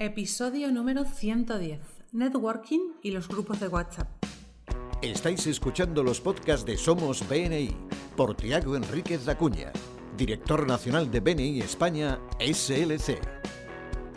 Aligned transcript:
Episodio 0.00 0.70
número 0.70 1.04
110. 1.04 1.80
Networking 2.12 2.92
y 3.02 3.10
los 3.10 3.26
grupos 3.26 3.58
de 3.58 3.66
WhatsApp. 3.66 4.06
Estáis 5.02 5.44
escuchando 5.48 6.04
los 6.04 6.20
podcasts 6.20 6.64
de 6.64 6.76
Somos 6.76 7.28
BNI 7.28 7.74
por 8.16 8.36
Tiago 8.36 8.76
Enríquez 8.76 9.24
Dacuña, 9.24 9.72
director 10.16 10.68
nacional 10.68 11.10
de 11.10 11.18
BNI 11.18 11.62
España 11.62 12.20
SLC. 12.38 13.18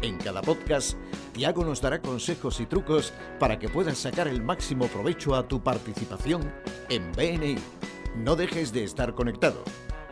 En 0.04 0.20
cada 0.20 0.44
podcast, 0.44 1.00
Tiago 1.34 1.66
nos 1.66 1.82
dará 1.82 2.00
consejos 2.00 2.60
y 2.60 2.68
trucos 2.68 3.12
para 3.40 3.58
que 3.58 3.68
puedas 3.68 3.98
sacar 3.98 4.28
el 4.28 4.44
máximo 4.44 4.86
provecho 4.86 5.34
a 5.34 5.48
tu 5.48 5.64
participación 5.64 6.54
en 6.90 7.12
BNI. 7.14 7.56
No 8.18 8.36
dejes 8.36 8.72
de 8.72 8.84
estar 8.84 9.16
conectado. 9.16 9.64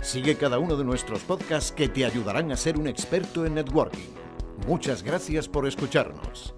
Sigue 0.01 0.35
cada 0.35 0.57
uno 0.57 0.75
de 0.77 0.83
nuestros 0.83 1.19
podcasts 1.19 1.71
que 1.71 1.89
te 1.89 2.05
ayudarán 2.05 2.51
a 2.51 2.57
ser 2.57 2.79
un 2.79 2.87
experto 2.87 3.45
en 3.45 3.53
networking. 3.53 4.28
Muchas 4.67 5.03
gracias 5.03 5.47
por 5.47 5.67
escucharnos. 5.67 6.53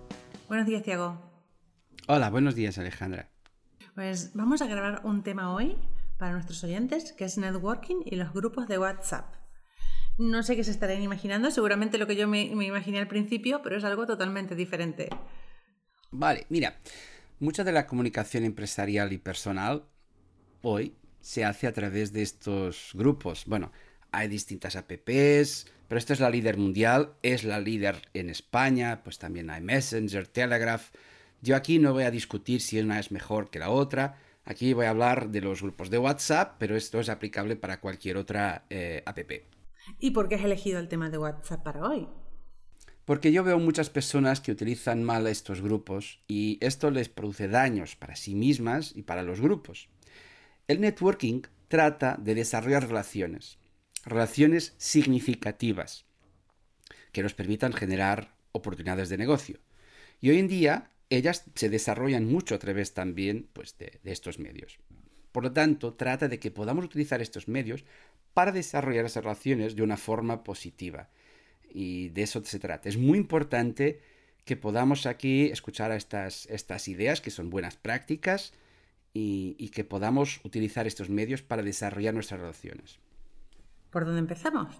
Buenos 0.47 0.67
días, 0.67 0.83
Tiago. 0.83 1.21
Hola, 2.07 2.29
buenos 2.29 2.55
días, 2.55 2.77
Alejandra. 2.77 3.29
Pues 3.95 4.33
vamos 4.33 4.61
a 4.61 4.67
grabar 4.67 5.01
un 5.05 5.23
tema 5.23 5.53
hoy 5.53 5.77
para 6.17 6.33
nuestros 6.33 6.63
oyentes, 6.63 7.13
que 7.13 7.25
es 7.25 7.37
networking 7.37 8.01
y 8.05 8.15
los 8.15 8.33
grupos 8.33 8.67
de 8.67 8.77
WhatsApp. 8.77 9.35
No 10.17 10.43
sé 10.43 10.55
qué 10.55 10.63
se 10.63 10.71
estarían 10.71 11.01
imaginando, 11.01 11.51
seguramente 11.51 11.97
lo 11.97 12.07
que 12.07 12.15
yo 12.15 12.27
me, 12.27 12.53
me 12.55 12.65
imaginé 12.65 12.99
al 12.99 13.07
principio, 13.07 13.61
pero 13.63 13.77
es 13.77 13.83
algo 13.83 14.05
totalmente 14.05 14.55
diferente. 14.55 15.09
Vale, 16.11 16.45
mira, 16.49 16.79
mucha 17.39 17.63
de 17.63 17.71
la 17.71 17.87
comunicación 17.87 18.43
empresarial 18.43 19.13
y 19.13 19.17
personal 19.17 19.85
hoy 20.61 20.95
se 21.21 21.45
hace 21.45 21.67
a 21.67 21.73
través 21.73 22.11
de 22.13 22.21
estos 22.21 22.91
grupos. 22.93 23.45
Bueno, 23.45 23.71
hay 24.11 24.27
distintas 24.27 24.75
apps, 24.75 25.67
pero 25.91 25.99
esta 25.99 26.13
es 26.13 26.21
la 26.21 26.29
líder 26.29 26.55
mundial, 26.55 27.15
es 27.21 27.43
la 27.43 27.59
líder 27.59 28.07
en 28.13 28.29
España, 28.29 29.01
pues 29.03 29.19
también 29.19 29.49
hay 29.49 29.59
Messenger, 29.59 30.25
Telegraph. 30.25 30.89
Yo 31.41 31.53
aquí 31.57 31.79
no 31.79 31.91
voy 31.91 32.05
a 32.05 32.11
discutir 32.11 32.61
si 32.61 32.79
una 32.79 32.97
es 32.97 33.11
mejor 33.11 33.49
que 33.49 33.59
la 33.59 33.71
otra. 33.71 34.17
Aquí 34.45 34.71
voy 34.71 34.85
a 34.85 34.91
hablar 34.91 35.31
de 35.31 35.41
los 35.41 35.61
grupos 35.61 35.89
de 35.89 35.97
WhatsApp, 35.97 36.55
pero 36.59 36.77
esto 36.77 37.01
es 37.01 37.09
aplicable 37.09 37.57
para 37.57 37.81
cualquier 37.81 38.15
otra 38.15 38.63
eh, 38.69 39.03
app. 39.05 39.19
¿Y 39.99 40.11
por 40.11 40.29
qué 40.29 40.35
has 40.35 40.45
elegido 40.45 40.79
el 40.79 40.87
tema 40.87 41.09
de 41.09 41.17
WhatsApp 41.17 41.61
para 41.61 41.85
hoy? 41.85 42.07
Porque 43.03 43.33
yo 43.33 43.43
veo 43.43 43.59
muchas 43.59 43.89
personas 43.89 44.39
que 44.39 44.53
utilizan 44.53 45.03
mal 45.03 45.27
estos 45.27 45.59
grupos 45.59 46.21
y 46.25 46.57
esto 46.61 46.89
les 46.89 47.09
produce 47.09 47.49
daños 47.49 47.97
para 47.97 48.15
sí 48.15 48.33
mismas 48.33 48.95
y 48.95 49.01
para 49.01 49.23
los 49.23 49.41
grupos. 49.41 49.89
El 50.69 50.79
networking 50.79 51.41
trata 51.67 52.15
de 52.17 52.33
desarrollar 52.33 52.87
relaciones, 52.87 53.59
relaciones 54.05 54.73
significativas, 54.77 56.05
que 57.11 57.23
nos 57.23 57.33
permitan 57.33 57.73
generar 57.73 58.33
oportunidades 58.51 59.09
de 59.09 59.17
negocio. 59.17 59.59
Y 60.19 60.29
hoy 60.29 60.39
en 60.39 60.47
día 60.47 60.91
ellas 61.09 61.43
se 61.55 61.69
desarrollan 61.69 62.25
mucho 62.25 62.55
a 62.55 62.59
través 62.59 62.93
también 62.93 63.47
pues, 63.53 63.77
de, 63.77 63.99
estos 64.03 64.39
medios. 64.39 64.79
Por 65.31 65.43
lo 65.43 65.51
tanto, 65.51 65.93
trata 65.93 66.27
de 66.27 66.39
que 66.39 66.51
podamos 66.51 66.85
utilizar 66.85 67.21
estos 67.21 67.47
medios 67.47 67.83
para 68.33 68.51
desarrollar 68.51 69.05
esas 69.05 69.23
relaciones 69.23 69.75
de 69.75 69.83
una 69.83 69.97
forma 69.97 70.43
positiva. 70.43 71.09
Y 71.69 72.09
de 72.09 72.23
eso 72.23 72.43
se 72.43 72.59
trata. 72.59 72.89
Es 72.89 72.97
muy 72.97 73.17
importante 73.17 74.01
que 74.45 74.57
podamos 74.57 75.05
aquí 75.05 75.45
escuchar 75.45 75.91
estas, 75.91 76.45
estas 76.47 76.87
ideas 76.87 77.21
que 77.21 77.29
son 77.29 77.49
buenas 77.49 77.75
prácticas 77.75 78.53
y 79.13 79.69
que 79.69 79.83
podamos 79.83 80.39
utilizar 80.43 80.87
estos 80.87 81.09
medios 81.09 81.41
para 81.41 81.63
desarrollar 81.63 82.13
nuestras 82.13 82.39
relaciones. 82.39 82.99
¿Por 83.91 84.05
dónde 84.05 84.19
empezamos? 84.19 84.73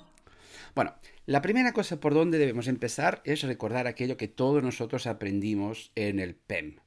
Bueno, 0.74 0.96
la 1.26 1.42
primera 1.42 1.74
cosa 1.74 2.00
por 2.00 2.14
donde 2.14 2.38
debemos 2.38 2.68
empezar 2.68 3.22
es 3.26 3.42
recordar 3.44 3.88
aquello 3.88 4.18
que 4.18 4.30
todos 4.30 4.64
nosotros 4.64 5.06
aprendimos 5.06 5.92
en 5.96 6.20
el 6.20 6.36
PEM, 6.36 6.78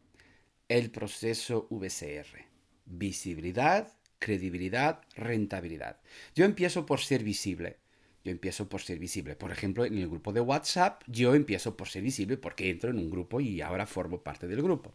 el 0.69 0.91
proceso 0.91 1.69
VCR. 1.71 2.47
Visibilidad, 2.87 3.93
credibilidad, 4.19 5.03
rentabilidad. 5.17 6.01
Yo 6.35 6.47
empiezo 6.47 6.87
por 6.87 7.01
ser 7.01 7.23
visible. 7.23 7.79
Yo 8.25 8.31
empiezo 8.31 8.71
por 8.71 8.81
ser 8.81 8.99
visible. 8.99 9.37
Por 9.37 9.53
ejemplo, 9.53 9.85
en 9.85 9.99
el 9.99 10.09
grupo 10.09 10.33
de 10.33 10.41
WhatsApp, 10.41 11.03
yo 11.07 11.35
empiezo 11.35 11.77
por 11.77 11.89
ser 11.89 12.03
visible 12.03 12.39
porque 12.39 12.71
entro 12.71 12.89
en 12.89 12.99
un 12.99 13.11
grupo 13.11 13.39
y 13.39 13.61
ahora 13.61 13.87
formo 13.87 14.23
parte 14.23 14.49
del 14.49 14.63
grupo. 14.63 14.95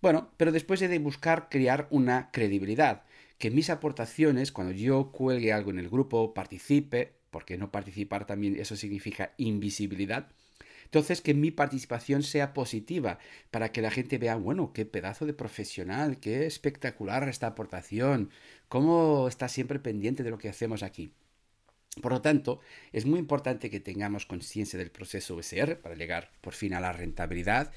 Bueno, 0.00 0.30
pero 0.36 0.52
después 0.52 0.80
he 0.82 0.86
de 0.86 1.00
buscar 1.00 1.48
crear 1.48 1.88
una 1.90 2.30
credibilidad. 2.30 3.02
Que 3.38 3.50
mis 3.50 3.70
aportaciones, 3.70 4.52
cuando 4.52 4.72
yo 4.72 5.12
cuelgue 5.12 5.52
algo 5.52 5.70
en 5.70 5.78
el 5.78 5.88
grupo, 5.88 6.34
participe, 6.34 7.14
porque 7.30 7.56
no 7.56 7.70
participar 7.70 8.26
también 8.26 8.56
eso 8.56 8.76
significa 8.76 9.32
invisibilidad. 9.36 10.28
Entonces, 10.84 11.20
que 11.20 11.34
mi 11.34 11.50
participación 11.50 12.22
sea 12.22 12.54
positiva 12.54 13.18
para 13.50 13.72
que 13.72 13.82
la 13.82 13.90
gente 13.90 14.16
vea, 14.16 14.36
bueno, 14.36 14.72
qué 14.72 14.86
pedazo 14.86 15.26
de 15.26 15.34
profesional, 15.34 16.18
qué 16.18 16.46
espectacular 16.46 17.28
esta 17.28 17.46
aportación, 17.48 18.30
cómo 18.68 19.28
está 19.28 19.48
siempre 19.48 19.78
pendiente 19.78 20.22
de 20.22 20.30
lo 20.30 20.38
que 20.38 20.48
hacemos 20.48 20.82
aquí. 20.82 21.12
Por 22.00 22.12
lo 22.12 22.22
tanto, 22.22 22.60
es 22.92 23.06
muy 23.06 23.18
importante 23.18 23.70
que 23.70 23.80
tengamos 23.80 24.24
conciencia 24.24 24.78
del 24.78 24.90
proceso 24.90 25.36
VSR 25.36 25.76
para 25.76 25.94
llegar 25.94 26.30
por 26.40 26.54
fin 26.54 26.72
a 26.72 26.80
la 26.80 26.92
rentabilidad 26.92 27.72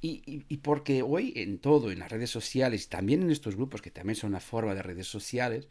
y, 0.00 0.56
porque 0.58 1.02
hoy 1.02 1.32
en 1.36 1.58
todo, 1.58 1.90
en 1.90 1.98
las 1.98 2.10
redes 2.10 2.30
sociales, 2.30 2.88
también 2.88 3.22
en 3.22 3.30
estos 3.30 3.56
grupos 3.56 3.82
que 3.82 3.90
también 3.90 4.16
son 4.16 4.30
una 4.30 4.40
forma 4.40 4.74
de 4.74 4.82
redes 4.82 5.06
sociales, 5.06 5.68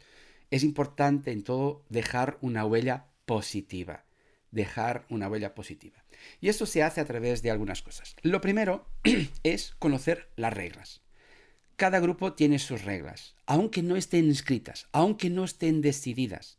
es 0.50 0.62
importante 0.62 1.32
en 1.32 1.42
todo 1.42 1.84
dejar 1.88 2.38
una 2.40 2.64
huella 2.64 3.06
positiva. 3.24 4.04
Dejar 4.50 5.06
una 5.10 5.28
huella 5.28 5.54
positiva. 5.54 6.04
Y 6.40 6.48
esto 6.48 6.66
se 6.66 6.82
hace 6.82 7.00
a 7.00 7.04
través 7.04 7.42
de 7.42 7.50
algunas 7.50 7.82
cosas. 7.82 8.16
Lo 8.22 8.40
primero 8.40 8.86
es 9.42 9.74
conocer 9.78 10.30
las 10.36 10.52
reglas. 10.52 11.02
Cada 11.76 12.00
grupo 12.00 12.32
tiene 12.32 12.58
sus 12.58 12.84
reglas, 12.84 13.34
aunque 13.44 13.82
no 13.82 13.96
estén 13.96 14.30
escritas, 14.30 14.88
aunque 14.92 15.28
no 15.28 15.44
estén 15.44 15.82
decididas. 15.82 16.58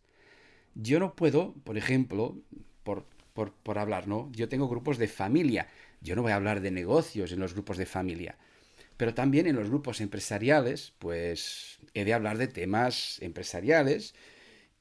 Yo 0.76 1.00
no 1.00 1.16
puedo, 1.16 1.56
por 1.64 1.78
ejemplo, 1.78 2.40
por, 2.84 3.08
por, 3.38 3.78
hablar, 3.78 4.08
¿no? 4.08 4.32
Yo 4.32 4.50
tengo 4.50 4.68
grupos 4.68 4.98
de 4.98 5.08
familia. 5.08 5.68
Yo 6.02 6.16
no 6.16 6.24
voy 6.24 6.32
a 6.32 6.36
hablar 6.36 6.62
de 6.62 6.72
negocios 6.72 7.32
en 7.32 7.40
los 7.40 7.54
grupos 7.54 7.78
de 7.78 7.86
familia. 7.86 8.36
Pero 8.98 9.14
también 9.14 9.46
en 9.46 9.56
los 9.56 9.70
grupos 9.70 10.02
empresariales, 10.02 10.94
pues 10.98 11.78
he 11.94 12.04
de 12.04 12.16
hablar 12.16 12.40
de 12.40 12.48
temas 12.48 13.20
empresariales 13.22 14.16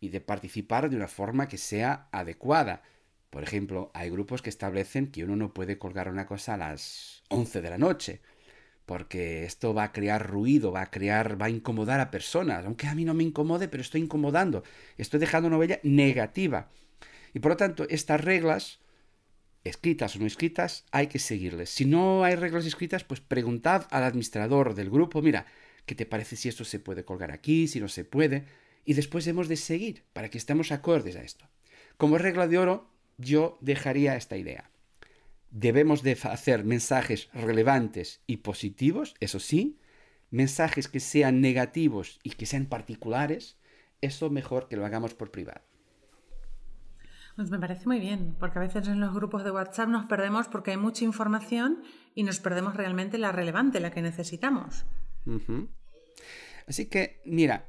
y 0.01 0.09
de 0.09 0.23
participar 0.23 0.89
de 0.89 0.97
una 0.97 1.09
forma 1.09 1.49
que 1.49 1.59
sea 1.59 2.09
adecuada. 2.13 2.83
Por 3.29 3.43
ejemplo, 3.43 3.91
hay 3.93 4.09
grupos 4.09 4.41
que 4.41 4.49
establecen 4.49 5.11
que 5.11 5.25
uno 5.25 5.37
no 5.37 5.53
puede 5.53 5.77
colgar 5.77 6.09
una 6.09 6.27
cosa 6.27 6.55
a 6.55 6.57
las 6.57 7.25
11 7.29 7.61
de 7.61 7.71
la 7.71 7.77
noche, 7.77 8.21
porque 8.87 9.45
esto 9.45 9.75
va 9.75 9.85
a 9.85 9.93
crear 9.93 10.27
ruido, 10.27 10.73
va 10.73 10.83
a 10.83 10.91
crear, 10.91 11.41
va 11.41 11.47
a 11.47 11.51
incomodar 11.51 12.01
a 12.01 12.11
personas, 12.11 12.65
aunque 12.65 12.87
a 12.87 12.95
mí 12.95 13.05
no 13.05 13.13
me 13.13 13.25
incomode, 13.25 13.69
pero 13.69 13.83
estoy 13.83 14.01
incomodando, 14.01 14.63
estoy 14.97 15.21
dejando 15.21 15.49
una 15.49 15.59
huella 15.59 15.81
negativa. 15.83 16.71
Y 17.37 17.39
por 17.39 17.51
lo 17.51 17.59
tanto, 17.59 17.87
estas 17.91 18.23
reglas, 18.23 18.79
escritas 19.63 20.17
o 20.17 20.21
no 20.21 20.25
escritas, 20.25 20.87
hay 20.91 21.09
que 21.09 21.19
seguirles. 21.19 21.69
Si 21.69 21.85
no 21.85 22.25
hay 22.25 22.35
reglas 22.35 22.65
escritas, 22.65 23.05
pues 23.05 23.21
preguntad 23.21 23.87
al 23.91 24.05
administrador 24.05 24.75
del 24.75 24.89
grupo, 24.89 25.21
mira, 25.21 25.45
¿qué 25.85 25.95
te 25.95 26.07
parece 26.07 26.37
si 26.37 26.49
esto 26.49 26.65
se 26.65 26.79
puede 26.79 27.05
colgar 27.05 27.33
aquí, 27.33 27.69
si 27.69 27.79
no 27.79 27.89
se 27.89 28.07
puede? 28.07 28.47
Y 28.87 28.95
después 28.95 29.27
hemos 29.27 29.49
de 29.49 29.57
seguir 29.57 30.05
para 30.15 30.31
que 30.31 30.39
estemos 30.39 30.73
acordes 30.73 31.15
a 31.17 31.23
esto. 31.23 31.47
Como 31.99 32.17
regla 32.17 32.49
de 32.49 32.57
oro, 32.57 32.89
yo 33.19 33.59
dejaría 33.61 34.17
esta 34.17 34.39
idea. 34.39 34.71
Debemos 35.51 36.03
de 36.03 36.17
hacer 36.23 36.65
mensajes 36.65 37.29
relevantes 37.35 38.23
y 38.27 38.39
positivos, 38.39 39.15
eso 39.21 39.41
sí, 39.41 39.79
mensajes 40.31 40.89
que 40.89 41.01
sean 41.01 41.43
negativos 41.43 42.19
y 42.23 42.31
que 42.31 42.47
sean 42.47 42.65
particulares, 42.65 43.59
eso 44.01 44.31
mejor 44.31 44.69
que 44.69 44.77
lo 44.79 44.87
hagamos 44.87 45.13
por 45.13 45.31
privado. 45.31 45.61
Pues 47.37 47.51
me 47.51 47.59
parece 47.59 47.85
muy 47.87 48.01
bien, 48.01 48.35
porque 48.41 48.59
a 48.59 48.63
veces 48.63 48.89
en 48.89 48.99
los 48.99 49.13
grupos 49.13 49.45
de 49.45 49.51
WhatsApp 49.51 49.91
nos 49.91 50.07
perdemos 50.07 50.49
porque 50.49 50.71
hay 50.71 50.79
mucha 50.79 51.05
información 51.05 51.83
y 52.15 52.23
nos 52.23 52.41
perdemos 52.41 52.75
realmente 52.75 53.19
la 53.19 53.31
relevante, 53.31 53.79
la 53.79 53.91
que 53.91 54.01
necesitamos. 54.01 54.87
Uh 55.27 55.39
-huh. 55.39 55.69
Así 56.67 56.87
que, 56.87 57.21
mira, 57.27 57.67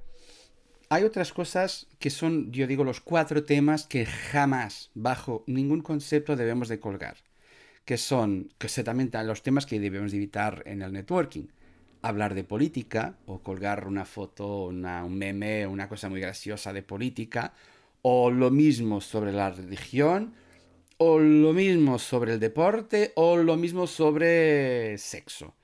hay 0.89 1.03
otras 1.03 1.33
cosas 1.33 1.87
que 1.99 2.09
son, 2.09 2.49
yo 2.53 2.65
digo, 2.65 2.85
los 2.85 3.01
cuatro 3.01 3.43
temas 3.43 3.85
que 3.85 4.05
jamás, 4.05 4.89
bajo 4.95 5.43
ningún 5.47 5.81
concepto, 5.81 6.37
debemos 6.37 6.69
de 6.69 6.79
colgar. 6.79 7.17
Que 7.83 7.97
son, 7.97 8.49
que 8.57 8.69
son 8.69 8.85
también 8.85 9.11
los 9.25 9.43
temas 9.43 9.65
que 9.65 9.81
debemos 9.81 10.11
de 10.11 10.17
evitar 10.17 10.63
en 10.65 10.81
el 10.81 10.93
networking. 10.93 11.47
Hablar 12.01 12.35
de 12.35 12.45
política, 12.45 13.17
o 13.25 13.39
colgar 13.39 13.85
una 13.85 14.05
foto, 14.05 14.67
una, 14.67 15.03
un 15.03 15.17
meme, 15.17 15.67
una 15.67 15.89
cosa 15.89 16.07
muy 16.07 16.21
graciosa 16.21 16.71
de 16.71 16.83
política, 16.83 17.53
o 18.01 18.31
lo 18.31 18.51
mismo 18.51 19.01
sobre 19.01 19.31
la 19.31 19.49
religión, 19.49 20.33
o 20.97 21.19
lo 21.19 21.53
mismo 21.53 21.99
sobre 21.99 22.33
el 22.33 22.39
deporte, 22.39 23.11
o 23.15 23.37
lo 23.37 23.57
mismo 23.57 23.87
sobre 23.87 24.97
sexo. 24.97 25.55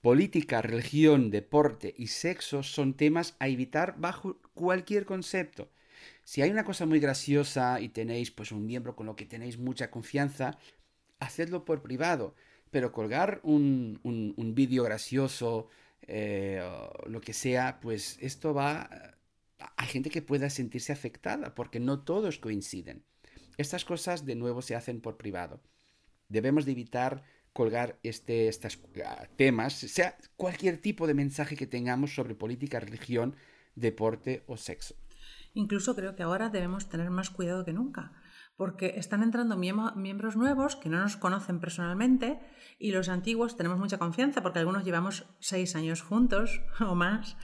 Política, 0.00 0.62
religión, 0.62 1.30
deporte 1.30 1.94
y 1.96 2.06
sexo 2.06 2.62
son 2.62 2.94
temas 2.94 3.36
a 3.38 3.48
evitar 3.48 3.96
bajo 3.98 4.38
cualquier 4.54 5.04
concepto. 5.04 5.70
Si 6.24 6.42
hay 6.42 6.50
una 6.50 6.64
cosa 6.64 6.86
muy 6.86 7.00
graciosa 7.00 7.80
y 7.80 7.90
tenéis 7.90 8.30
pues 8.30 8.52
un 8.52 8.64
miembro 8.64 8.96
con 8.96 9.06
lo 9.06 9.16
que 9.16 9.26
tenéis 9.26 9.58
mucha 9.58 9.90
confianza, 9.90 10.58
hacedlo 11.18 11.64
por 11.64 11.82
privado. 11.82 12.34
Pero 12.70 12.92
colgar 12.92 13.40
un, 13.42 14.00
un, 14.04 14.54
vídeo 14.54 14.84
gracioso, 14.84 15.68
eh, 16.06 16.62
lo 17.06 17.20
que 17.20 17.32
sea, 17.32 17.80
pues 17.80 18.16
esto 18.20 18.54
va... 18.54 18.88
Hay 19.76 19.88
gente 19.88 20.10
que 20.10 20.22
pueda 20.22 20.50
sentirse 20.50 20.92
afectada 20.92 21.54
porque 21.54 21.80
no 21.80 22.00
todos 22.00 22.38
coinciden. 22.38 23.04
Estas 23.56 23.84
cosas 23.84 24.24
de 24.24 24.36
nuevo 24.36 24.62
se 24.62 24.74
hacen 24.74 25.00
por 25.00 25.16
privado. 25.16 25.62
Debemos 26.28 26.64
de 26.64 26.72
evitar 26.72 27.24
colgar 27.52 27.98
este, 28.02 28.48
estos 28.48 28.78
ah, 29.04 29.26
temas, 29.36 29.74
sea 29.74 30.16
cualquier 30.36 30.78
tipo 30.78 31.06
de 31.06 31.14
mensaje 31.14 31.56
que 31.56 31.66
tengamos 31.66 32.14
sobre 32.14 32.34
política, 32.34 32.80
religión, 32.80 33.36
deporte 33.74 34.44
o 34.46 34.56
sexo. 34.56 34.94
Incluso 35.54 35.96
creo 35.96 36.14
que 36.14 36.22
ahora 36.22 36.48
debemos 36.48 36.88
tener 36.88 37.10
más 37.10 37.30
cuidado 37.30 37.64
que 37.64 37.72
nunca, 37.72 38.12
porque 38.56 38.94
están 38.96 39.22
entrando 39.22 39.56
miembros 39.56 40.36
nuevos 40.36 40.76
que 40.76 40.88
no 40.88 41.00
nos 41.00 41.16
conocen 41.16 41.60
personalmente 41.60 42.38
y 42.78 42.92
los 42.92 43.08
antiguos 43.08 43.56
tenemos 43.56 43.78
mucha 43.78 43.98
confianza 43.98 44.42
porque 44.42 44.60
algunos 44.60 44.84
llevamos 44.84 45.26
seis 45.40 45.74
años 45.74 46.02
juntos 46.02 46.60
o 46.80 46.94
más 46.94 47.36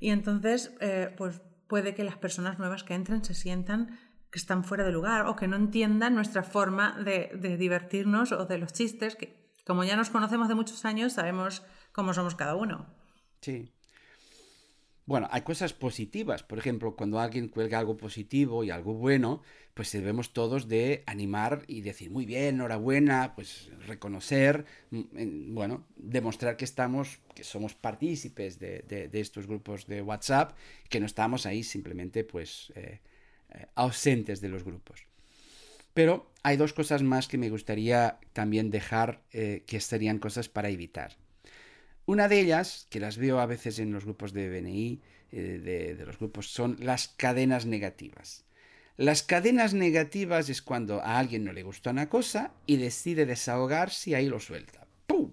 y 0.00 0.10
entonces 0.10 0.74
eh, 0.80 1.14
pues 1.16 1.40
puede 1.68 1.94
que 1.94 2.04
las 2.04 2.16
personas 2.16 2.58
nuevas 2.58 2.84
que 2.84 2.94
entren 2.94 3.24
se 3.24 3.34
sientan 3.34 3.98
que 4.30 4.38
están 4.38 4.64
fuera 4.64 4.84
de 4.84 4.92
lugar 4.92 5.26
o 5.26 5.36
que 5.36 5.48
no 5.48 5.56
entiendan 5.56 6.14
nuestra 6.14 6.42
forma 6.42 6.96
de, 7.04 7.30
de 7.40 7.56
divertirnos 7.56 8.32
o 8.32 8.44
de 8.46 8.58
los 8.58 8.72
chistes 8.72 9.16
que 9.16 9.46
como 9.66 9.82
ya 9.82 9.96
nos 9.96 10.10
conocemos 10.10 10.46
de 10.48 10.54
muchos 10.54 10.84
años, 10.84 11.14
sabemos 11.14 11.64
cómo 11.92 12.14
somos 12.14 12.36
cada 12.36 12.54
uno. 12.54 12.86
Sí. 13.40 13.72
Bueno, 15.06 15.28
hay 15.30 15.42
cosas 15.42 15.72
positivas. 15.72 16.42
Por 16.42 16.58
ejemplo, 16.58 16.96
cuando 16.96 17.20
alguien 17.20 17.46
cuelga 17.48 17.78
algo 17.78 17.96
positivo 17.96 18.64
y 18.64 18.70
algo 18.70 18.94
bueno, 18.94 19.40
pues 19.72 19.92
debemos 19.92 20.32
todos 20.32 20.66
de 20.66 21.04
animar 21.06 21.62
y 21.68 21.82
decir, 21.82 22.10
muy 22.10 22.26
bien, 22.26 22.56
enhorabuena, 22.56 23.34
pues 23.36 23.70
reconocer, 23.86 24.64
mm, 24.90 25.54
bueno, 25.54 25.86
demostrar 25.94 26.56
que 26.56 26.64
estamos, 26.64 27.20
que 27.36 27.44
somos 27.44 27.74
partícipes 27.74 28.58
de, 28.58 29.08
estos 29.12 29.46
grupos 29.46 29.86
de 29.86 30.02
WhatsApp, 30.02 30.56
que 30.88 30.98
no 30.98 31.06
estamos 31.06 31.46
ahí 31.46 31.62
simplemente, 31.62 32.24
pues, 32.24 32.72
eh, 32.74 33.00
eh, 33.50 33.66
ausentes 33.76 34.40
de 34.40 34.48
los 34.48 34.64
grupos. 34.64 35.06
Pero 35.94 36.32
hay 36.42 36.56
dos 36.56 36.72
cosas 36.72 37.02
más 37.04 37.28
que 37.28 37.38
me 37.38 37.48
gustaría 37.48 38.18
también 38.32 38.70
dejar 38.70 39.22
eh, 39.32 39.62
que 39.66 39.80
serían 39.80 40.18
cosas 40.18 40.48
para 40.48 40.68
evitar. 40.68 41.16
Una 42.06 42.28
de 42.28 42.40
ellas, 42.40 42.86
que 42.88 43.00
las 43.00 43.18
veo 43.18 43.40
a 43.40 43.46
veces 43.46 43.80
en 43.80 43.92
los 43.92 44.04
grupos 44.04 44.32
de 44.32 44.48
BNI, 44.48 45.02
eh, 45.32 45.94
de, 45.96 46.06
los 46.06 46.18
grupos, 46.18 46.48
son 46.48 46.76
las 46.78 47.08
cadenas 47.08 47.66
negativas. 47.66 48.44
Las 48.96 49.24
cadenas 49.24 49.74
negativas 49.74 50.48
es 50.48 50.62
cuando 50.62 51.02
a 51.02 51.18
alguien 51.18 51.44
no 51.44 51.52
le 51.52 51.64
gusta 51.64 51.90
una 51.90 52.08
cosa 52.08 52.52
y 52.64 52.76
decide 52.76 53.26
desahogarse 53.26 54.10
y 54.10 54.14
ahí 54.14 54.28
lo 54.28 54.38
suelta. 54.38 54.86
¡Pum! 55.08 55.32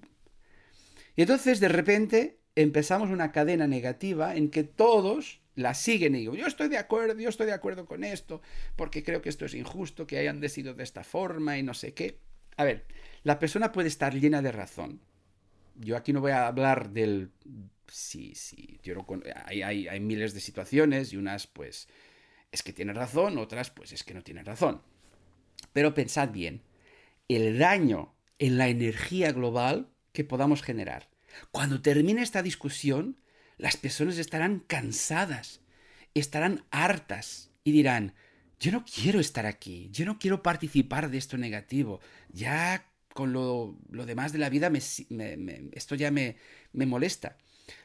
Y 1.16 1.22
entonces 1.22 1.60
de 1.60 1.70
repente 1.70 2.40
empezamos 2.56 3.12
una 3.12 3.32
cadena 3.32 3.68
negativa 3.68 4.36
en 4.36 4.50
que 4.50 4.64
todos 4.64 5.42
la 5.56 5.76
siguen 5.76 6.16
y 6.16 6.22
digo, 6.22 6.36
yo 6.36 6.48
estoy 6.48 6.70
de 6.70 6.80
acuerdo, 6.80 7.20
yo 7.20 7.30
estoy 7.30 7.46
de 7.46 7.54
acuerdo 7.54 7.86
con 7.86 8.04
esto, 8.04 8.42
porque 8.76 9.04
creo 9.04 9.22
que 9.22 9.30
esto 9.30 9.46
es 9.46 9.54
injusto, 9.54 10.08
que 10.08 10.18
hayan 10.18 10.40
decidido 10.40 10.74
de 10.74 10.84
esta 10.84 11.04
forma 11.04 11.58
y 11.60 11.64
no 11.64 11.76
sé 11.76 11.94
qué. 11.94 12.20
A 12.58 12.64
ver, 12.64 12.86
la 13.22 13.38
persona 13.38 13.72
puede 13.72 13.88
estar 13.88 14.16
llena 14.16 14.42
de 14.42 14.52
razón. 14.52 15.02
Yo 15.84 15.98
aquí 15.98 16.14
no 16.14 16.22
voy 16.22 16.32
a 16.32 16.48
hablar 16.48 16.90
del... 16.92 17.32
Sí, 17.88 18.34
sí, 18.36 18.80
yo 18.82 19.06
hay, 19.46 19.62
hay, 19.62 19.88
hay 19.88 20.00
miles 20.00 20.34
de 20.34 20.40
situaciones 20.40 21.14
y 21.14 21.18
unas 21.18 21.46
pues 21.46 21.88
es 22.52 22.64
que 22.64 22.74
tiene 22.74 22.94
razón, 22.94 23.38
otras 23.38 23.70
pues 23.70 23.92
es 23.92 24.04
que 24.04 24.14
no 24.14 24.24
tiene 24.24 24.44
razón. 24.44 24.82
Pero 25.74 25.94
pensad 25.94 26.30
bien, 26.30 26.62
el 27.28 27.58
daño 27.60 28.16
en 28.40 28.58
la 28.58 28.70
energía 28.70 29.32
global 29.32 29.90
que 30.12 30.24
podamos 30.24 30.62
generar. 30.62 31.10
Cuando 31.52 31.82
termine 31.82 32.22
esta 32.22 32.44
discusión, 32.44 33.20
las 33.58 33.78
personas 33.78 34.18
estarán 34.18 34.60
cansadas, 34.60 35.62
estarán 36.14 36.66
hartas 36.72 37.52
y 37.64 37.72
dirán, 37.72 38.14
yo 38.60 38.72
no 38.72 38.86
quiero 38.86 39.20
estar 39.20 39.46
aquí, 39.46 39.90
yo 39.92 40.06
no 40.06 40.20
quiero 40.20 40.44
participar 40.44 41.10
de 41.10 41.18
esto 41.18 41.38
negativo, 41.38 42.00
ya 42.30 42.86
con 43.14 43.32
lo, 43.32 43.78
demás 43.90 44.34
de 44.34 44.40
la 44.40 44.50
vida 44.50 44.72
esto 45.72 45.96
ya 45.96 46.12
me, 46.12 46.36
molesta. 46.74 47.38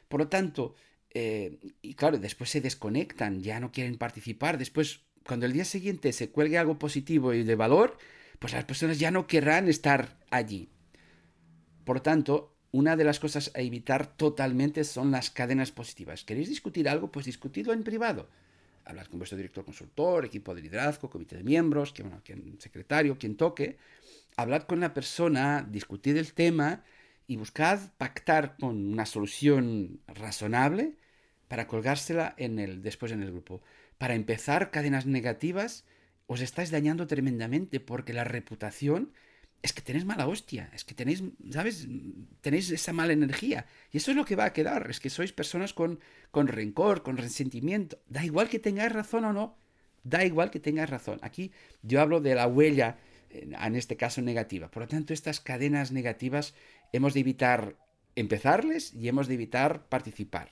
Por 0.08 0.20
lo 0.20 0.28
tanto, 0.28 0.75
eh, 1.10 1.58
y 1.82 1.94
claro, 1.94 2.19
después 2.19 2.50
se 2.50 2.60
desconectan, 2.60 3.42
ya 3.42 3.60
no 3.60 3.70
quieren 3.70 3.98
participar, 3.98 4.58
después 4.58 5.02
cuando 5.26 5.44
el 5.44 5.52
día 5.52 5.66
siguiente 5.66 6.12
se 6.12 6.30
cuelgue 6.30 6.56
algo 6.56 6.78
positivo 6.78 7.34
y 7.34 7.44
de 7.44 7.54
valor, 7.54 7.98
pues 8.38 8.54
las 8.54 8.64
personas 8.64 8.98
ya 8.98 9.10
no 9.10 9.26
querrán 9.26 9.69
estar 9.69 10.16
allí. 10.30 10.70
Por 11.84 11.96
lo 11.96 12.02
tanto, 12.02 12.54
una 12.72 12.96
de 12.96 13.04
las 13.04 13.20
cosas 13.20 13.50
a 13.54 13.60
evitar 13.60 14.16
totalmente 14.16 14.84
son 14.84 15.10
las 15.10 15.30
cadenas 15.30 15.72
positivas. 15.72 16.25
¿Queréis 16.25 16.48
discutir 16.48 16.88
algo? 16.88 17.12
Pues 17.12 17.26
discutidlo 17.26 17.72
en 17.75 17.82
privado. 17.82 18.28
Hablad 18.86 19.06
con 19.06 19.19
vuestro 19.19 19.36
director 19.36 19.64
consultor, 19.64 20.25
equipo 20.25 20.54
de 20.54 20.62
liderazgo, 20.62 21.10
comité 21.10 21.36
de 21.36 21.44
miembros, 21.44 21.92
que, 21.92 22.02
bueno, 22.02 22.22
quien, 22.25 22.58
secretario, 22.58 23.19
quien 23.19 23.36
toque. 23.36 23.76
Hablad 24.38 24.62
con 24.62 24.79
la 24.79 24.94
persona, 24.94 25.67
discutid 25.69 26.17
el 26.17 26.32
tema 26.32 26.85
y 27.26 27.35
buscad 27.35 27.81
pactar 27.99 28.56
con 28.56 28.93
una 28.93 29.05
solución 29.05 29.99
razonable 30.06 30.94
para 31.49 31.67
colgársela 31.67 32.37
en 32.37 32.61
el, 32.61 32.81
después 32.81 33.11
en 33.11 33.25
el 33.25 33.32
grupo. 33.32 33.62
Para 33.99 34.14
empezar 34.14 34.70
cadenas 34.70 35.06
negativas, 35.06 35.85
os 36.29 36.40
estáis 36.40 36.70
dañando 36.70 37.08
tremendamente 37.08 37.81
porque 37.81 38.12
la 38.12 38.23
reputación 38.23 39.12
es 39.61 39.73
que 39.73 39.82
tenéis 39.82 40.05
mala 40.05 40.29
hostia, 40.29 40.70
es 40.73 40.85
que 40.85 40.94
tenéis, 40.94 41.25
¿sabes? 41.50 41.88
Tenéis 42.40 42.70
esa 42.70 42.93
mala 42.93 43.14
energía. 43.14 43.67
Y 43.90 43.96
eso 43.96 44.12
es 44.12 44.17
lo 44.17 44.25
que 44.25 44.37
va 44.37 44.44
a 44.44 44.52
quedar, 44.52 44.88
es 44.88 45.00
que 45.00 45.11
sois 45.11 45.32
personas 45.32 45.75
con, 45.75 45.99
con 46.31 46.46
rencor, 46.46 47.02
con 47.02 47.17
resentimiento. 47.17 47.99
Da 48.06 48.25
igual 48.25 48.49
que 48.49 48.61
tengáis 48.61 48.93
razón 48.93 49.25
o 49.25 49.32
no, 49.32 49.56
da 50.05 50.25
igual 50.25 50.52
que 50.52 50.61
tengáis 50.61 50.90
razón. 50.90 51.19
Aquí 51.23 51.50
yo 51.82 52.00
hablo 52.00 52.20
de 52.20 52.37
la 52.37 52.46
huella, 52.46 52.99
en 53.30 53.76
este 53.76 53.96
caso 53.96 54.22
negativa. 54.22 54.70
Por 54.70 54.84
lo 54.84 54.88
tanto, 54.88 55.12
estas 55.12 55.40
cadenas 55.40 55.92
negativas 55.92 56.54
hemos 56.92 57.14
de 57.14 57.20
evitar 57.20 57.76
empezarles 58.16 58.94
y 58.94 59.08
hemos 59.08 59.28
de 59.28 59.34
evitar 59.34 59.88
participar. 59.88 60.50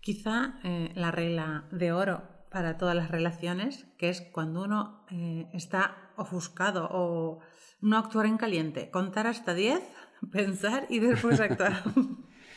Quizá 0.00 0.58
eh, 0.64 0.90
la 0.94 1.10
regla 1.10 1.66
de 1.70 1.92
oro 1.92 2.22
para 2.50 2.78
todas 2.78 2.96
las 2.96 3.10
relaciones, 3.10 3.86
que 3.98 4.08
es 4.08 4.22
cuando 4.22 4.64
uno 4.64 5.04
eh, 5.10 5.46
está 5.52 6.10
ofuscado 6.16 6.88
o 6.90 7.40
no 7.80 7.98
actuar 7.98 8.26
en 8.26 8.36
caliente, 8.36 8.90
contar 8.90 9.26
hasta 9.26 9.54
10, 9.54 9.80
pensar 10.32 10.86
y 10.88 10.98
después 10.98 11.40
actuar. 11.40 11.82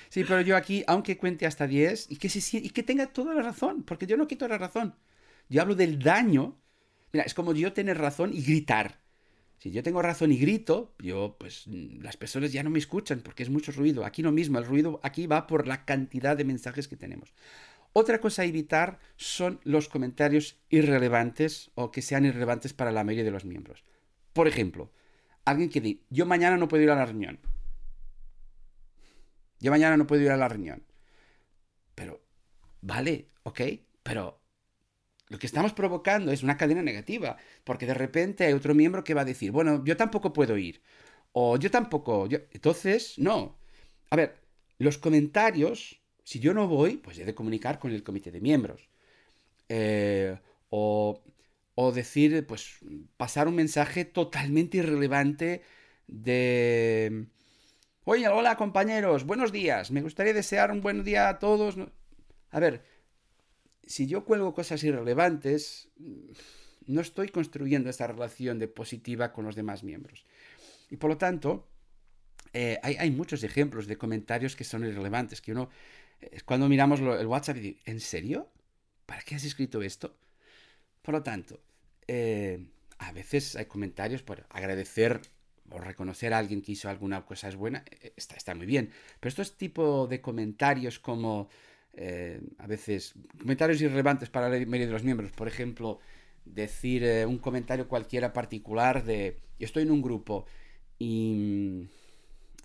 Sí, 0.10 0.24
pero 0.26 0.42
yo 0.42 0.56
aquí, 0.56 0.84
aunque 0.86 1.18
cuente 1.18 1.48
hasta 1.48 1.66
10 1.66 2.12
y 2.12 2.18
que, 2.18 2.30
se, 2.30 2.60
y 2.60 2.70
que 2.70 2.84
tenga 2.84 3.08
toda 3.08 3.34
la 3.34 3.42
razón, 3.42 3.82
porque 3.82 4.06
yo 4.06 4.16
no 4.16 4.28
quito 4.28 4.48
la 4.48 4.60
razón. 4.60 4.94
Yo 5.50 5.60
hablo 5.60 5.74
del 5.74 5.98
daño. 5.98 6.62
Mira, 7.14 7.26
es 7.26 7.36
como 7.36 7.54
yo 7.54 7.74
tener 7.74 8.00
razón 8.00 8.32
y 8.34 8.42
gritar. 8.42 9.00
Si 9.60 9.72
yo 9.72 9.84
tengo 9.84 10.02
razón 10.02 10.32
y 10.32 10.38
grito, 10.38 10.94
yo, 11.00 11.38
pues 11.40 11.68
las 11.68 12.18
personas 12.18 12.52
ya 12.52 12.64
no 12.64 12.70
me 12.70 12.80
escuchan 12.80 13.22
porque 13.22 13.44
es 13.44 13.50
mucho 13.50 13.72
ruido. 13.72 14.04
Aquí 14.04 14.24
no 14.24 14.32
mismo, 14.32 14.58
el 14.58 14.66
ruido 14.66 15.00
aquí 15.04 15.28
va 15.28 15.48
por 15.48 15.68
la 15.68 15.86
cantidad 15.86 16.36
de 16.36 16.44
mensajes 16.44 16.88
que 16.88 16.98
tenemos. 16.98 17.34
Otra 17.94 18.20
cosa 18.20 18.42
a 18.42 18.46
evitar 18.46 19.00
son 19.16 19.62
los 19.64 19.88
comentarios 19.88 20.58
irrelevantes 20.70 21.70
o 21.76 21.92
que 21.92 22.02
sean 22.02 22.26
irrelevantes 22.26 22.74
para 22.74 22.92
la 22.92 23.04
mayoría 23.04 23.24
de 23.24 23.32
los 23.32 23.46
miembros. 23.46 23.84
Por 24.34 24.48
ejemplo, 24.48 24.92
alguien 25.46 25.70
que 25.70 25.80
dice, 25.80 26.02
yo 26.10 26.26
mañana 26.26 26.58
no 26.58 26.68
puedo 26.68 26.84
ir 26.84 26.90
a 26.90 26.96
la 26.96 27.06
reunión. 27.06 27.40
Yo 29.60 29.70
mañana 29.70 29.96
no 29.96 30.08
puedo 30.08 30.24
ir 30.24 30.32
a 30.32 30.38
la 30.38 30.50
reunión. 30.50 30.84
Pero, 31.94 32.22
vale, 32.82 33.30
ok, 33.44 33.62
pero 34.02 34.43
lo 35.34 35.40
que 35.40 35.48
estamos 35.48 35.74
provocando 35.74 36.32
es 36.32 36.44
una 36.44 36.58
cadena 36.58 36.84
negativa, 36.84 37.38
porque 37.64 37.88
de 37.88 37.96
repente 37.96 38.46
hay 38.46 38.54
otro 38.54 38.76
miembro 38.76 39.04
que 39.04 39.16
va 39.16 39.22
a 39.22 39.26
decir, 39.26 39.50
bueno, 39.52 39.84
yo 39.84 39.98
tampoco 39.98 40.32
puedo 40.32 40.56
ir, 40.60 40.84
o 41.32 41.58
yo 41.58 41.72
tampoco, 41.72 42.30
entonces, 42.52 43.18
no. 43.18 43.58
A 44.12 44.16
ver, 44.16 44.36
los 44.78 45.00
comentarios, 45.00 46.00
si 46.24 46.40
yo 46.40 46.54
no 46.54 46.68
voy, 46.68 46.98
pues 46.98 47.18
he 47.18 47.26
de 47.26 47.34
comunicar 47.34 47.80
con 47.80 47.90
el 47.90 48.04
comité 48.04 48.30
de 48.32 48.42
miembros. 48.42 48.90
Eh, 49.70 50.38
o 50.70 51.24
o 51.76 51.92
decir, 51.92 52.46
pues, 52.46 52.78
pasar 53.18 53.48
un 53.48 53.56
mensaje 53.56 54.06
totalmente 54.06 54.78
irrelevante 54.78 55.64
de... 56.06 57.26
Oye, 58.06 58.28
hola 58.28 58.56
compañeros, 58.58 59.26
buenos 59.26 59.52
días, 59.52 59.90
me 59.90 60.04
gustaría 60.04 60.34
desear 60.34 60.72
un 60.72 60.82
buen 60.82 61.04
día 61.04 61.30
a 61.30 61.40
todos. 61.40 61.76
A 62.52 62.60
ver, 62.60 62.84
si 63.86 64.08
yo 64.08 64.26
cuelgo 64.26 64.54
cosas 64.54 64.84
irrelevantes, 64.84 65.90
no 66.88 67.02
estoy 67.02 67.30
construyendo 67.30 67.90
esa 67.90 68.08
relación 68.08 68.60
de 68.60 68.68
positiva 68.68 69.32
con 69.32 69.46
los 69.46 69.56
demás 69.56 69.84
miembros. 69.84 70.26
Y 70.90 70.98
por 70.98 71.10
lo 71.10 71.18
tanto, 71.18 71.68
eh, 72.54 72.80
hay, 72.84 73.12
muchos 73.12 73.44
ejemplos 73.44 73.88
de 73.88 73.98
comentarios 73.98 74.56
que 74.56 74.64
son 74.64 74.86
irrelevantes, 74.86 75.42
que 75.42 75.52
uno, 75.52 75.70
eh, 76.22 76.40
cuando 76.46 76.70
miramos 76.70 77.00
el 77.00 77.26
WhatsApp 77.26 77.58
¿en 77.86 78.00
serio? 78.00 78.50
¿Para 79.06 79.22
qué 79.22 79.36
has 79.36 79.44
escrito 79.44 79.82
esto? 79.82 80.16
Por 81.02 81.16
lo 81.16 81.24
tanto, 81.24 81.60
eh, 82.08 82.64
a 83.00 83.12
veces 83.12 83.56
hay 83.56 83.66
comentarios 83.66 84.22
por 84.22 84.46
agradecer 84.50 85.22
o 85.70 85.80
reconocer 85.80 86.34
a 86.34 86.38
alguien 86.38 86.62
que 86.62 86.74
hizo 86.74 86.90
alguna 86.90 87.26
cosa 87.26 87.48
es 87.48 87.56
buena, 87.56 87.84
está, 88.16 88.36
está 88.36 88.54
muy 88.54 88.68
bien. 88.68 88.92
Pero 89.20 89.30
estos 89.30 89.58
tipos 89.58 90.08
de 90.10 90.22
comentarios 90.22 91.00
como 91.00 91.50
eh, 91.96 92.42
a 92.58 92.68
veces 92.68 93.14
comentarios 93.40 93.82
irrelevantes 93.82 94.30
para 94.30 94.50
la 94.50 94.58
mayoría 94.66 94.88
de 94.88 94.94
los 94.94 95.04
miembros, 95.04 95.32
por 95.32 95.48
ejemplo, 95.48 96.00
decir 96.46 97.04
eh, 97.04 97.26
un 97.26 97.38
comentario 97.38 97.88
cualquiera 97.88 98.34
particular 98.34 99.04
de 99.04 99.38
estoy 99.60 99.84
en 99.84 99.92
un 99.92 100.02
grupo 100.02 100.46
y, 101.00 101.88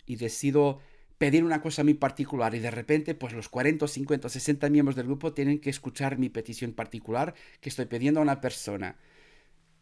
y 0.07 0.17
decido 0.17 0.81
pedir 1.19 1.45
una 1.45 1.61
cosa 1.61 1.85
muy 1.85 1.95
particular 1.95 2.55
y 2.55 2.61
de 2.61 2.71
repente 2.71 3.15
pues 3.15 3.33
los 3.33 3.49
40, 3.49 3.87
50, 3.87 4.29
60 4.29 4.71
miembros 4.71 4.97
del 4.97 5.07
grupo 5.07 5.35
tienen 5.35 5.61
que 5.61 5.71
escuchar 5.71 6.19
mi 6.19 6.29
petición 6.29 6.73
particular 6.73 7.35
que 7.61 7.69
estoy 7.69 7.87
pidiendo 7.87 8.21
a 8.21 8.23
una 8.23 8.41
persona. 8.41 8.97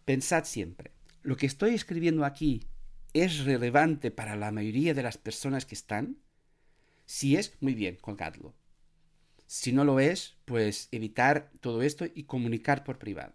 Pensad 0.05 0.45
siempre, 0.45 0.93
lo 1.23 1.37
que 1.37 1.47
estoy 1.47 1.75
escribiendo 1.75 2.25
aquí 2.25 2.63
es 3.13 3.45
relevante 3.45 4.11
para 4.11 4.37
la 4.37 4.51
mayoría 4.51 4.95
de 4.95 5.03
las 5.03 5.19
personas 5.19 5.67
que 5.67 5.75
están. 5.75 6.19
Si 7.05 7.37
es, 7.37 7.57
muy 7.61 7.75
bien, 7.75 7.97
colgadlo. 7.97 8.55
Si 9.47 9.73
no 9.73 9.85
lo 9.85 10.01
es, 10.01 10.37
pues 10.45 10.89
evitar 10.93 11.51
todo 11.61 11.83
esto 11.83 12.05
y 12.13 12.25
comunicar 12.25 12.85
por 12.85 12.99
privado. 12.99 13.35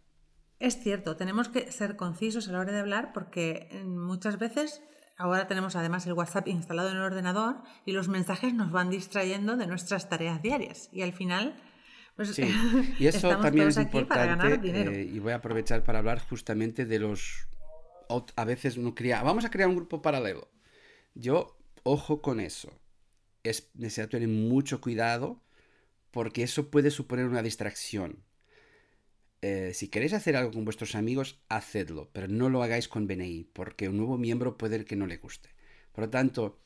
Es 0.60 0.78
cierto, 0.78 1.16
tenemos 1.16 1.50
que 1.50 1.72
ser 1.72 1.96
concisos 1.96 2.48
a 2.48 2.52
la 2.52 2.60
hora 2.60 2.72
de 2.72 2.80
hablar 2.80 3.14
porque 3.14 3.68
eh, 3.72 3.84
muchas 3.84 4.38
veces 4.38 4.82
ahora 5.18 5.48
tenemos 5.48 5.76
además 5.76 6.06
el 6.06 6.14
WhatsApp 6.14 6.48
instalado 6.48 6.90
en 6.90 6.98
el 6.98 7.04
ordenador 7.04 7.64
y 7.86 7.94
los 7.94 8.10
mensajes 8.10 8.54
nos 8.54 8.72
van 8.72 8.90
distrayendo 8.90 9.58
de 9.58 9.68
nuestras 9.68 10.10
tareas 10.10 10.42
diarias 10.42 10.90
y 10.92 11.02
al 11.02 11.14
final 11.14 11.56
pues, 12.16 12.36
sí. 12.36 12.44
y 13.00 13.08
eso 13.08 13.30
también 13.38 13.70
es 13.70 13.78
importante 13.78 14.60
eh, 14.64 15.10
y 15.12 15.20
voy 15.20 15.32
a 15.32 15.38
aprovechar 15.38 15.84
para 15.84 16.00
hablar 16.00 16.20
justamente 16.20 16.86
de 16.86 17.00
los 17.00 17.48
a 18.36 18.46
veces 18.46 18.78
uno 18.78 18.94
crea 18.94 19.24
vamos 19.24 19.46
a 19.46 19.50
crear 19.50 19.70
un 19.70 19.76
grupo 19.76 20.02
paralelo 20.02 20.50
yo 21.14 21.58
ojo 21.84 22.22
con 22.22 22.40
eso 22.40 22.72
es 23.44 23.72
necesario 23.74 24.10
tener 24.10 24.28
mucho 24.28 24.82
cuidado 24.82 25.42
porque 26.12 26.44
eso 26.44 26.70
puede 26.70 26.92
suponer 26.92 27.26
una 27.26 27.42
distracción. 27.44 28.24
Eh, 29.42 29.72
si 29.74 29.88
queréis 29.88 30.14
hacer 30.14 30.36
algo 30.36 30.52
con 30.52 30.66
vuestros 30.66 30.94
amigos, 30.96 31.40
hacedlo, 31.50 32.10
pero 32.14 32.28
no 32.28 32.50
lo 32.50 32.62
hagáis 32.62 32.88
con 32.88 33.08
BNI, 33.08 33.46
porque 33.54 33.90
un 33.90 33.98
nuevo 33.98 34.18
miembro 34.18 34.58
puede 34.58 34.86
que 34.86 34.96
no 34.96 35.08
le 35.08 35.18
guste. 35.18 35.50
Por 35.94 36.04
lo 36.06 36.10
tanto, 36.12 36.60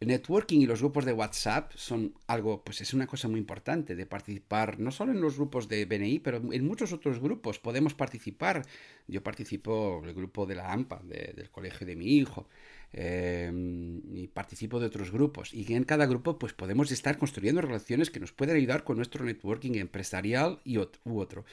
el 0.00 0.08
networking 0.08 0.60
y 0.60 0.66
los 0.66 0.80
grupos 0.80 1.04
de 1.04 1.12
WhatsApp 1.12 1.72
son 1.74 2.14
algo, 2.26 2.62
pues 2.64 2.80
es 2.80 2.92
una 2.92 3.06
cosa 3.06 3.28
muy 3.28 3.40
importante 3.40 3.94
de 3.96 4.06
participar, 4.06 4.78
no 4.78 4.90
solo 4.90 5.12
en 5.12 5.20
los 5.20 5.36
grupos 5.36 5.68
de 5.68 5.86
BNI, 5.86 6.18
pero 6.18 6.38
en 6.52 6.66
muchos 6.66 6.92
otros 6.92 7.20
grupos 7.20 7.58
podemos 7.60 7.94
participar. 7.94 8.62
Yo 9.06 9.22
participo 9.22 10.00
en 10.02 10.08
el 10.10 10.14
grupo 10.14 10.46
de 10.46 10.56
la 10.56 10.72
AMPA, 10.72 11.00
del 11.04 11.50
colegio 11.50 11.86
de 11.86 11.96
mi 11.96 12.06
hijo. 12.06 12.48
Em, 12.92 14.00
y 14.16 14.28
participo 14.28 14.80
de 14.80 14.86
otros 14.86 15.10
grupos. 15.10 15.52
Y 15.52 15.74
en 15.74 15.84
cada 15.84 16.06
grupo 16.06 16.38
pues 16.38 16.52
podemos 16.54 16.90
estar 16.90 17.18
construyendo 17.18 17.60
relaciones 17.60 18.10
que 18.10 18.20
nos 18.20 18.32
pueden 18.32 18.56
ayudar 18.56 18.84
con 18.84 18.96
nuestro 18.96 19.24
networking 19.24 19.74
empresarial 19.74 20.60
y 20.64 20.78
u 20.78 21.18
otro. 21.18 21.44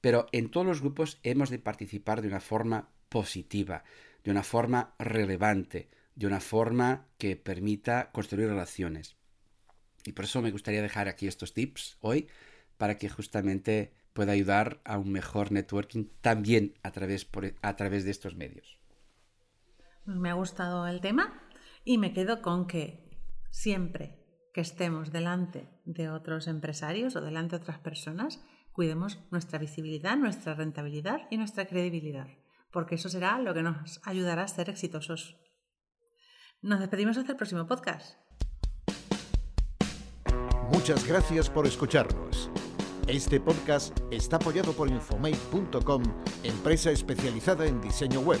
Pero 0.00 0.26
en 0.32 0.50
todos 0.50 0.66
los 0.66 0.80
grupos 0.80 1.18
hemos 1.22 1.50
de 1.50 1.58
participar 1.58 2.22
de 2.22 2.28
una 2.28 2.40
forma 2.40 2.88
positiva, 3.08 3.84
de 4.22 4.30
una 4.30 4.42
forma 4.42 4.94
relevante, 4.98 5.88
de 6.14 6.26
una 6.26 6.40
forma 6.40 7.06
que 7.18 7.36
permita 7.36 8.10
construir 8.12 8.48
relaciones. 8.48 9.16
Y 10.04 10.12
por 10.12 10.24
eso 10.24 10.42
me 10.42 10.50
gustaría 10.50 10.82
dejar 10.82 11.08
aquí 11.08 11.26
estos 11.26 11.52
tips 11.52 11.96
hoy 12.00 12.28
para 12.76 12.98
que 12.98 13.08
justamente 13.08 13.92
pueda 14.12 14.32
ayudar 14.32 14.80
a 14.84 14.98
un 14.98 15.10
mejor 15.10 15.52
networking 15.52 16.06
también 16.20 16.74
a 16.82 16.92
través, 16.92 17.26
a 17.62 17.76
través 17.76 18.04
de 18.04 18.10
estos 18.10 18.36
medios. 18.36 18.78
Me 20.06 20.28
ha 20.28 20.34
gustado 20.34 20.86
el 20.86 21.00
tema 21.00 21.42
y 21.82 21.96
me 21.96 22.12
quedo 22.12 22.42
con 22.42 22.66
que 22.66 23.10
siempre 23.50 24.22
que 24.52 24.60
estemos 24.60 25.12
delante 25.12 25.68
de 25.86 26.10
otros 26.10 26.46
empresarios 26.46 27.16
o 27.16 27.22
delante 27.22 27.56
de 27.56 27.62
otras 27.62 27.78
personas, 27.78 28.44
cuidemos 28.72 29.18
nuestra 29.30 29.58
visibilidad, 29.58 30.16
nuestra 30.16 30.54
rentabilidad 30.54 31.22
y 31.30 31.38
nuestra 31.38 31.66
credibilidad, 31.66 32.28
porque 32.70 32.96
eso 32.96 33.08
será 33.08 33.38
lo 33.38 33.54
que 33.54 33.62
nos 33.62 34.00
ayudará 34.04 34.42
a 34.42 34.48
ser 34.48 34.68
exitosos. 34.68 35.36
Nos 36.60 36.80
despedimos 36.80 37.16
hasta 37.16 37.32
el 37.32 37.38
próximo 37.38 37.66
podcast. 37.66 38.18
Muchas 40.70 41.06
gracias 41.06 41.48
por 41.48 41.66
escucharnos. 41.66 42.50
Este 43.06 43.40
podcast 43.40 43.98
está 44.10 44.36
apoyado 44.36 44.72
por 44.72 44.88
Infomate.com, 44.88 46.02
empresa 46.42 46.90
especializada 46.90 47.66
en 47.66 47.80
diseño 47.80 48.20
web 48.20 48.40